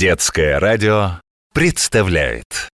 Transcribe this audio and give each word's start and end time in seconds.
Детское 0.00 0.58
радио 0.58 1.20
представляет 1.52 2.70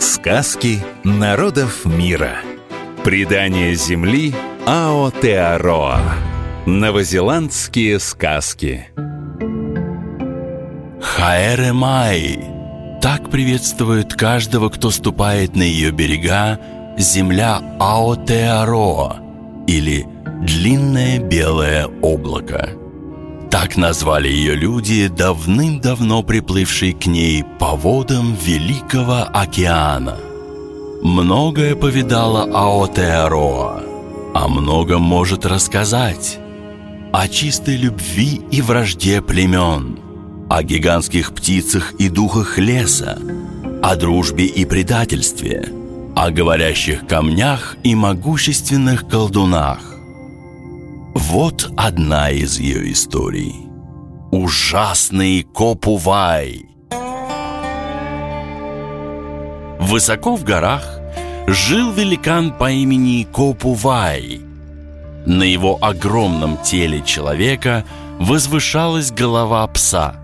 Сказки 0.00 0.78
народов 1.04 1.84
мира 1.84 2.38
Предание 3.04 3.76
земли 3.76 4.34
Аотеароа 4.66 6.00
Новозеландские 6.66 8.00
сказки. 8.00 8.88
Хаэре 11.00 11.72
Май. 11.72 12.40
Так 13.00 13.30
приветствует 13.30 14.12
каждого, 14.12 14.68
кто 14.68 14.90
ступает 14.90 15.54
на 15.54 15.62
ее 15.62 15.92
берега 15.92 16.58
Земля 16.98 17.60
Аотеароа 17.78 19.20
Или 19.68 20.08
Длинное 20.40 21.20
белое 21.20 21.86
облако 21.86 22.81
так 23.52 23.76
назвали 23.76 24.28
ее 24.28 24.54
люди, 24.54 25.08
давным-давно 25.08 26.22
приплывшие 26.22 26.94
к 26.94 27.04
ней 27.04 27.44
по 27.58 27.76
водам 27.76 28.34
Великого 28.34 29.24
океана. 29.24 30.16
Многое 31.02 31.76
повидала 31.76 32.44
Аотеароа, 32.44 33.82
о 34.34 34.48
многом 34.48 35.02
может 35.02 35.44
рассказать. 35.44 36.38
О 37.12 37.28
чистой 37.28 37.76
любви 37.76 38.40
и 38.50 38.62
вражде 38.62 39.20
племен, 39.20 39.98
о 40.48 40.62
гигантских 40.62 41.34
птицах 41.34 41.92
и 41.98 42.08
духах 42.08 42.56
леса, 42.56 43.18
о 43.82 43.96
дружбе 43.96 44.46
и 44.46 44.64
предательстве, 44.64 45.68
о 46.16 46.30
говорящих 46.30 47.06
камнях 47.06 47.76
и 47.82 47.94
могущественных 47.94 49.06
колдунах. 49.06 49.91
Вот 51.14 51.70
одна 51.76 52.30
из 52.30 52.58
ее 52.58 52.90
историй. 52.90 53.66
Ужасный 54.30 55.42
Копувай. 55.42 56.66
Высоко 59.78 60.36
в 60.36 60.44
горах 60.44 61.00
жил 61.46 61.92
великан 61.92 62.52
по 62.52 62.70
имени 62.70 63.24
Копувай. 63.24 64.40
На 65.26 65.42
его 65.42 65.78
огромном 65.82 66.56
теле 66.62 67.02
человека 67.02 67.84
возвышалась 68.18 69.12
голова 69.12 69.66
пса, 69.66 70.16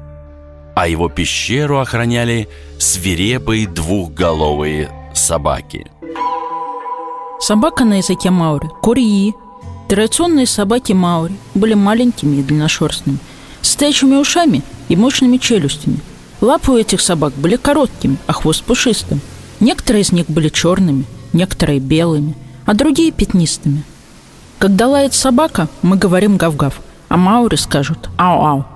а 0.75 0.89
его 0.89 1.11
пещеру 1.11 1.81
охраняли 1.81 2.49
свирепые 2.79 3.69
двухголовые 3.69 4.91
собаки. 5.13 5.91
Собака 7.41 7.85
на 7.85 7.99
языке 7.99 8.31
маури– 8.31 8.69
курии– 8.83 9.35
Традиционные 9.89 10.47
собаки 10.47 10.93
Маури 10.93 11.35
были 11.55 11.73
маленькими 11.73 12.37
и 12.37 12.43
длинношерстными, 12.43 13.19
с 13.63 13.71
стоячими 13.71 14.17
ушами 14.17 14.63
и 14.91 14.97
мощными 14.97 15.39
челюстями. 15.39 16.01
Лапы 16.43 16.73
у 16.73 16.77
этих 16.77 17.01
собак 17.01 17.33
были 17.35 17.57
короткими, 17.57 18.19
а 18.27 18.35
хвост 18.35 18.63
пушистым. 18.65 19.23
Некоторые 19.61 20.03
из 20.03 20.13
них 20.13 20.27
были 20.29 20.51
черными, 20.51 21.05
некоторые 21.33 21.81
белыми, 21.81 22.37
а 22.67 22.75
другие 22.75 23.13
пятнистыми. 23.13 23.83
Когда 24.59 24.89
лает 24.89 25.15
собака, 25.15 25.69
мы 25.81 25.97
говорим 25.97 26.37
гав-гав, 26.37 26.81
а 27.09 27.17
Маури 27.17 27.57
скажут 27.57 28.11
ау-ау. 28.19 28.67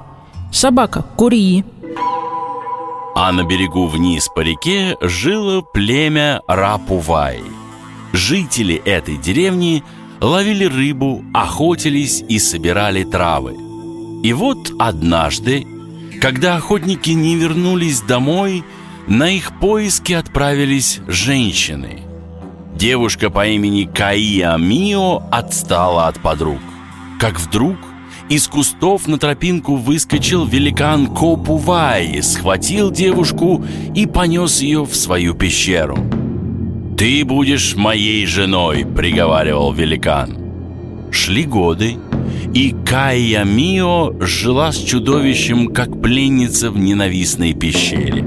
Собака– 0.51 1.05
курии. 1.17 1.67
А 3.15 3.33
на 3.33 3.45
берегу 3.45 3.87
вниз 3.87 4.29
по 4.35 4.41
реке 4.41 4.97
жило 5.03 5.61
племя 5.61 6.41
Рапувай. 6.49 7.43
Жители 8.15 8.77
этой 8.77 9.19
деревни– 9.19 9.85
ловили 10.23 10.65
рыбу, 10.65 11.25
охотились 11.35 12.25
и 12.29 12.39
собирали 12.39 13.05
травы. 13.05 13.57
И 14.23 14.33
вот 14.33 14.73
однажды, 14.79 15.67
когда 16.21 16.57
охотники 16.57 17.11
не 17.11 17.37
вернулись 17.37 18.01
домой, 18.01 18.65
на 19.09 19.31
их 19.31 19.59
поиски 19.59 20.13
отправились 20.13 21.01
женщины. 21.09 22.03
Девушка 22.77 23.31
по 23.31 23.47
имени 23.47 23.85
Каия 23.85 24.57
Мио 24.57 25.23
отстала 25.31 26.07
от 26.07 26.21
подруг. 26.21 26.61
Как 27.19 27.39
вдруг 27.41 27.77
из 28.29 28.47
кустов 28.47 29.09
на 29.09 29.19
тропинку 29.19 29.77
выскочил 29.77 30.47
великан 30.47 31.09
Копувай, 31.09 32.23
схватил 32.23 32.91
девушку 32.91 33.65
и 33.95 34.07
понес 34.07 34.61
ее 34.63 34.85
в 34.85 34.95
свою 34.95 35.35
пещеру. 35.35 35.99
«Ты 37.03 37.25
будешь 37.25 37.75
моей 37.75 38.27
женой»,— 38.27 38.87
приговаривал 38.97 39.73
великан. 39.73 40.39
Шли 41.11 41.43
годы, 41.43 41.97
и 42.55 42.77
Кайя 42.87 43.43
Мио 43.43 44.13
жила 44.21 44.71
с 44.71 44.77
чудовищем, 44.77 45.75
как 45.75 46.01
пленница 46.01 46.71
в 46.71 46.79
ненавистной 46.79 47.55
пещере. 47.55 48.25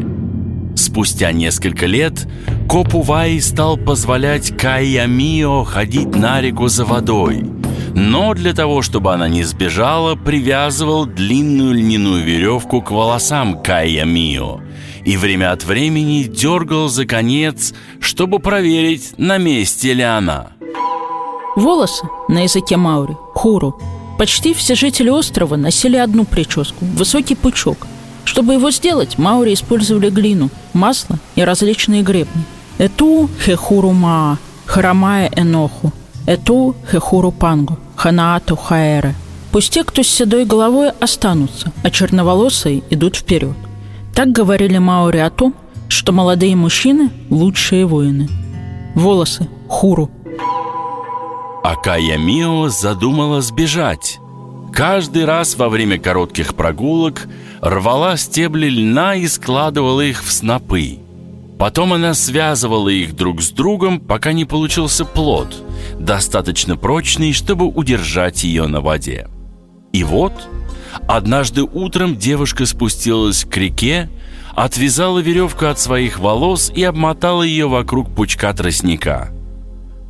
Спустя 0.75 1.31
несколько 1.31 1.85
лет 1.85 2.27
Копувай 2.67 3.39
стал 3.39 3.77
позволять 3.77 4.49
Кайя 4.57 5.07
Мио 5.07 5.63
ходить 5.63 6.13
на 6.13 6.41
реку 6.41 6.67
за 6.67 6.83
водой, 6.83 7.45
но 7.95 8.33
для 8.33 8.53
того, 8.53 8.81
чтобы 8.81 9.13
она 9.13 9.29
не 9.29 9.43
сбежала, 9.43 10.15
привязывал 10.15 11.05
длинную 11.05 11.73
льняную 11.73 12.21
веревку 12.23 12.81
к 12.81 12.91
волосам 12.91 13.63
Кайя 13.63 14.03
Мио 14.03 14.59
и 15.05 15.15
время 15.15 15.53
от 15.53 15.63
времени 15.63 16.23
дергал 16.23 16.89
за 16.89 17.05
конец, 17.05 17.73
чтобы 18.01 18.39
проверить, 18.39 19.13
на 19.17 19.37
месте 19.37 19.93
ли 19.93 20.03
она. 20.03 20.47
Волосы 21.55 22.05
на 22.27 22.43
языке 22.43 22.75
Маури– 22.75 23.15
хуру. 23.33 23.79
Почти 24.17 24.53
все 24.53 24.75
жители 24.75 25.09
острова 25.09 25.55
носили 25.55 25.95
одну 25.95 26.25
прическу– 26.25 26.83
высокий 26.97 27.35
пучок. 27.35 27.87
Чтобы 28.25 28.55
его 28.55 28.71
сделать, 28.71 29.17
Маури 29.17 29.53
использовали 29.53 30.09
глину, 30.09 30.49
масло 30.73 31.17
и 31.35 31.43
различные 31.43 32.01
гребни. 32.01 32.43
Эту 32.77 33.29
хехуру 33.45 33.91
маа, 33.91 34.37
харамая 34.65 35.31
эноху, 35.33 35.93
эту 36.25 36.75
хехуру 36.91 37.31
пангу, 37.31 37.77
ханаату 38.05 38.55
хаэре. 38.55 39.15
Пусть 39.51 39.73
те, 39.73 39.83
кто 39.83 40.03
с 40.03 40.07
седой 40.07 40.45
головой, 40.45 40.91
останутся, 41.01 41.71
а 41.83 41.89
черноволосые 41.89 42.83
идут 42.91 43.15
вперед. 43.15 43.55
Так 44.13 44.31
говорили 44.31 44.77
маори 44.77 45.17
о 45.17 45.31
том, 45.31 45.55
что 45.87 46.11
молодые 46.11 46.55
мужчины– 46.55 47.09
лучшие 47.31 47.87
воины. 47.87 48.29
Волосы– 48.93 49.49
хуру. 49.67 50.11
Акая 51.63 52.19
Мио 52.19 52.69
задумала 52.69 53.41
сбежать. 53.41 54.19
Каждый 54.71 55.25
раз 55.25 55.55
во 55.55 55.67
время 55.67 55.97
коротких 55.97 56.53
прогулок 56.53 57.27
рвала 57.59 58.17
стебли 58.17 58.67
льна 58.67 59.15
и 59.15 59.27
складывала 59.27 60.01
их 60.01 60.23
в 60.23 60.31
снопы. 60.31 60.99
Потом 61.65 61.93
она 61.93 62.13
связывала 62.13 62.89
их 62.89 63.15
друг 63.15 63.41
с 63.41 63.49
другом, 63.49 63.99
пока 63.99 64.33
не 64.33 64.45
получился 64.45 65.03
плод, 65.03 65.63
достаточно 65.99 66.77
прочный, 66.77 67.33
чтобы 67.33 67.65
удержать 67.65 68.43
ее 68.43 68.67
на 68.67 68.81
воде. 68.81 69.27
И 69.91 70.03
вот– 70.03 70.33
Однажды 71.07 71.63
утром 71.63 72.17
девушка 72.17 72.65
спустилась 72.65 73.45
к 73.45 73.57
реке, 73.57 74.09
отвязала 74.55 75.19
веревку 75.19 75.65
от 75.65 75.79
своих 75.79 76.19
волос 76.19 76.71
и 76.73 76.83
обмотала 76.83 77.41
ее 77.41 77.67
вокруг 77.67 78.13
пучка 78.13 78.53
тростника. 78.53 79.31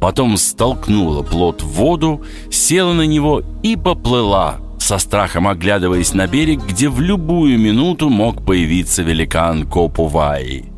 Потом 0.01 0.35
столкнула 0.35 1.23
плод 1.23 1.63
в 1.63 1.67
воду, 1.67 2.21
села 2.51 2.91
на 2.91 3.05
него 3.05 3.41
и 3.63 3.77
поплыла, 3.77 4.57
со 4.77 4.97
страхом 4.97 5.47
оглядываясь 5.47 6.13
на 6.13 6.27
берег, 6.27 6.59
где 6.67 6.89
в 6.89 6.99
любую 6.99 7.57
минуту 7.57 8.09
мог 8.09 8.45
появиться 8.45 9.03
великан 9.03 9.65
Копуваи. 9.65 10.74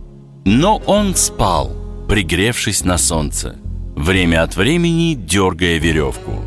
Но 0.49 0.77
он 0.85 1.13
спал, 1.13 1.75
пригревшись 2.07 2.85
на 2.85 2.97
солнце, 2.97 3.57
время 3.97 4.43
от 4.43 4.55
времени 4.55 5.13
дергая 5.13 5.77
веревку. 5.77 6.41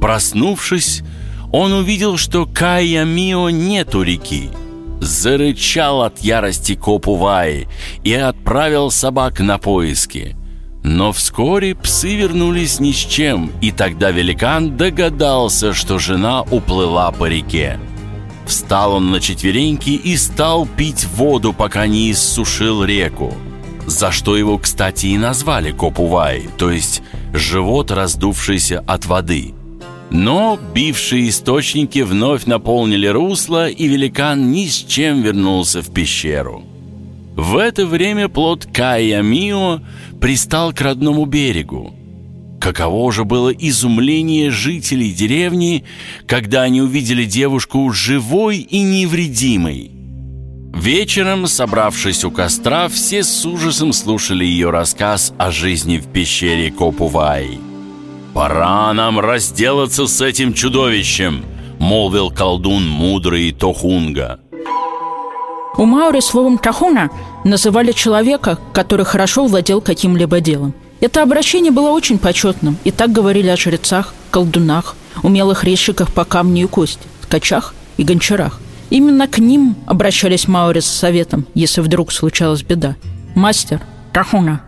Проснувшись, 0.00 1.02
он 1.52 1.72
увидел, 1.72 2.16
что 2.16 2.46
Кая 2.46 3.04
Мио 3.04 3.50
нет 3.50 3.94
у 3.94 4.00
реки. 4.00 4.48
Зарычал 5.02 6.00
от 6.00 6.20
ярости 6.20 6.74
Копувай 6.74 7.68
и 8.04 8.14
отправил 8.14 8.90
собак 8.90 9.40
на 9.40 9.58
поиски. 9.58 10.34
Но 10.82 11.12
вскоре 11.12 11.74
псы 11.74 12.16
вернулись 12.16 12.80
ни 12.80 12.92
с 12.92 12.96
чем, 12.96 13.52
и 13.60 13.70
тогда 13.70 14.12
великан 14.12 14.78
догадался, 14.78 15.74
что 15.74 15.98
жена 15.98 16.40
уплыла 16.40 17.12
по 17.12 17.26
реке. 17.28 17.78
Встал 18.50 18.94
он 18.94 19.12
на 19.12 19.20
четвереньки 19.20 19.90
и 19.90 20.16
стал 20.16 20.66
пить 20.66 21.06
воду, 21.14 21.52
пока 21.52 21.86
не 21.86 22.10
иссушил 22.10 22.82
реку. 22.82 23.32
За 23.86 24.10
что 24.10 24.36
его, 24.36 24.58
кстати, 24.58 25.06
и 25.06 25.18
назвали 25.18 25.70
Копувай, 25.70 26.48
то 26.58 26.68
есть 26.72 27.00
живот, 27.32 27.92
раздувшийся 27.92 28.80
от 28.80 29.06
воды– 29.06 29.54
но 30.12 30.58
бившие 30.74 31.28
источники 31.28 32.00
вновь 32.00 32.44
наполнили 32.44 33.06
русло, 33.06 33.68
и 33.68 33.86
великан 33.86 34.50
ни 34.50 34.66
с 34.66 34.74
чем 34.74 35.22
вернулся 35.22 35.82
в 35.82 35.94
пещеру. 35.94 36.64
В 37.36 37.56
это 37.56 37.86
время 37.86 38.28
плод 38.28 38.66
Кая 38.74 39.22
Мио 39.22 39.78
пристал 40.20 40.72
к 40.72 40.80
родному 40.80 41.26
берегу. 41.26 41.94
Каково 42.60 43.10
же 43.10 43.24
было 43.24 43.48
изумление 43.48 44.50
жителей 44.50 45.12
деревни, 45.12 45.84
когда 46.26 46.62
они 46.62 46.82
увидели 46.82 47.24
девушку 47.24 47.90
живой 47.90 48.58
и 48.58 48.82
невредимой. 48.82 49.90
Вечером, 50.74 51.46
собравшись 51.46 52.22
у 52.22 52.30
костра, 52.30 52.88
все 52.88 53.24
с 53.24 53.46
ужасом 53.46 53.94
слушали 53.94 54.44
ее 54.44 54.70
рассказ 54.70 55.32
о 55.38 55.50
жизни 55.50 55.96
в 55.96 56.06
пещере 56.08 56.70
Копувай. 56.70 57.58
«Пора 58.34 58.92
нам 58.92 59.18
разделаться 59.18 60.06
с 60.06 60.20
этим 60.20 60.52
чудовищем!»— 60.52 61.44
молвил 61.78 62.30
колдун 62.30 62.86
мудрый 62.86 63.52
Тохунга. 63.52 64.38
У 65.76 65.84
Маури 65.86 66.20
словом 66.20 66.58
«тахуна» 66.58 67.10
называли 67.44 67.92
человека, 67.92 68.58
который 68.74 69.06
хорошо 69.06 69.46
владел 69.46 69.80
каким-либо 69.80 70.40
делом. 70.40 70.74
Это 71.00 71.22
обращение 71.22 71.72
было 71.72 71.90
очень 71.90 72.18
почетным, 72.18 72.76
и 72.84 72.90
так 72.90 73.10
говорили 73.12 73.48
о 73.48 73.56
жрецах, 73.56 74.14
колдунах, 74.30 74.96
умелых 75.22 75.64
резчиках 75.64 76.12
по 76.12 76.24
камню 76.24 76.64
и 76.64 76.68
кости, 76.68 77.06
ткачах 77.22 77.74
и 77.96 78.04
гончарах. 78.04 78.60
Именно 78.90 79.28
к 79.28 79.38
ним 79.38 79.76
обращались 79.86 80.48
Маури 80.48 80.80
с 80.80 80.86
советом, 80.86 81.46
если 81.54 81.80
вдруг 81.80 82.12
случалась 82.12 82.62
беда. 82.62 82.96
«Мастер, 83.34 83.80
тахуна, 84.12 84.62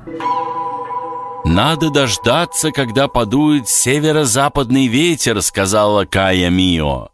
«Надо 1.45 1.91
дождаться, 1.91 2.71
когда 2.71 3.09
подует 3.09 3.69
северо-западный 3.69 4.87
ветер»,— 4.87 5.43
сказала 5.43 6.05
Кая 6.05 6.51
Мио. 6.51 7.09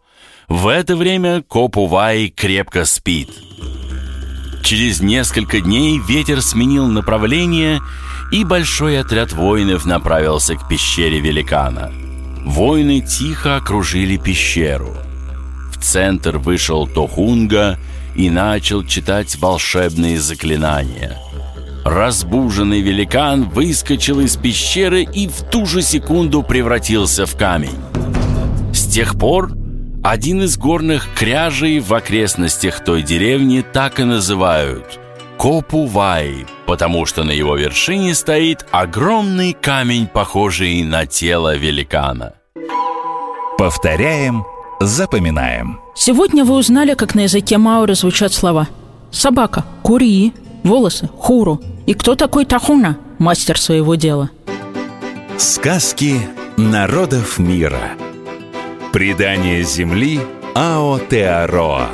В 0.49 0.69
это 0.69 0.97
время 0.97 1.43
Копувай 1.43 2.29
крепко 2.29 2.85
спит. 2.85 3.31
Через 4.63 5.01
несколько 5.01 5.61
дней 5.61 5.99
ветер 5.99 6.43
сменил 6.43 6.87
направление, 6.87 7.81
и 8.31 8.45
большой 8.45 9.01
отряд 9.01 9.33
воинов 9.33 9.87
направился 9.87 10.57
к 10.57 10.69
пещере 10.69 11.21
великана. 11.21 11.91
Воины 12.45 13.01
тихо 13.01 13.57
окружили 13.57 14.17
пещеру. 14.17 14.95
В 15.73 15.83
центр 15.83 16.39
вышел 16.39 16.87
Тохунга 16.87 17.79
и 18.15 18.31
начал 18.31 18.85
читать 18.85 19.37
волшебные 19.37 20.21
заклинания— 20.21 21.17
Разбуженный 21.89 22.83
великан 22.83 23.49
выскочил 23.49 24.21
из 24.21 24.37
пещеры 24.37 25.05
и 25.05 25.27
в 25.27 25.43
ту 25.51 25.65
же 25.65 25.81
секунду 25.81 26.43
превратился 26.43 27.25
в 27.25 27.35
камень. 27.35 27.79
С 28.75 28.87
тех 28.87 29.19
пор 29.19 29.53
один 30.09 30.43
из 30.43 30.57
горных 30.57 31.07
кряжей 31.15 31.81
в 31.81 31.93
окрестностях 31.93 32.83
той 32.83 33.03
деревни 33.03 33.61
так 33.61 34.01
и 34.01 34.05
называют 34.05 34.99
Копувай, 35.37 36.47
потому 36.67 37.05
что 37.05 37.25
на 37.25 37.31
его 37.31 37.57
вершине 37.57 38.15
стоит 38.15 38.65
огромный 38.71 39.53
камень, 39.53 40.07
похожий 40.07 40.83
на 40.83 41.05
тело 41.05 41.57
великана. 41.57 42.33
Повторяем, 43.59 44.45
запоминаем. 44.81 45.79
Сегодня 45.95 46.43
вы 46.45 46.55
узнали, 46.55 46.95
как 46.95 47.15
на 47.15 47.21
языке 47.21 47.59
мауры 47.59 47.95
звучат 47.95 48.33
слова 48.33 48.67
«собака», 49.13 49.65
«кури», 49.83 50.33
«волосы», 50.65 51.09
«хуру», 51.19 51.61
и 51.87 51.93
кто 51.93 52.15
такой 52.15 52.47
Тахуна, 52.47 52.97
мастер 53.19 53.61
своего 53.61 53.95
дела? 53.95 54.31
Сказки 55.37 56.19
народов 56.57 57.39
мира. 57.39 57.93
Предание 58.93 59.65
земли 59.65 60.19
Аотеароа. 60.55 61.91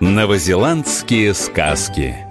Новозеландские 0.00 1.32
сказки. 1.32 2.23